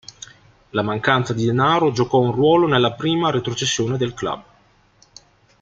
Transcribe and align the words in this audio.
La 0.71 0.81
mancanza 0.81 1.31
di 1.31 1.45
denaro 1.45 1.91
giocò 1.91 2.17
un 2.17 2.31
ruolo 2.31 2.65
nella 2.65 2.93
prima 2.93 3.29
retrocessione 3.29 3.97
del 3.97 4.15
club. 4.15 4.43